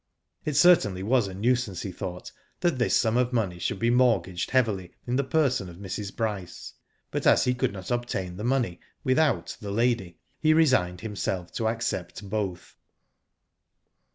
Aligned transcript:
It 0.45 0.55
certainly 0.55 1.03
was 1.03 1.27
a 1.27 1.35
nuisance, 1.35 1.83
he 1.83 1.91
thought, 1.91 2.31
that 2.61 2.79
this 2.79 2.95
sum 2.95 3.17
of 3.17 3.31
money 3.31 3.59
should 3.59 3.77
be 3.77 3.91
mortgaged 3.91 4.49
heavily 4.49 4.95
in 5.05 5.15
the 5.15 5.23
person 5.23 5.69
of 5.69 5.75
Mrs. 5.77 6.15
Bryce, 6.15 6.73
but 7.11 7.27
as 7.27 7.43
he 7.43 7.53
could 7.53 7.71
not 7.71 7.83
obtaiii 7.89 8.35
the 8.35 8.43
money 8.43 8.79
without 9.03 9.55
the 9.61 9.69
lady, 9.69 10.17
he 10.39 10.55
resigned 10.55 11.01
himself 11.01 11.51
to 11.51 11.67
accept 11.67 12.27
both. 12.27 12.77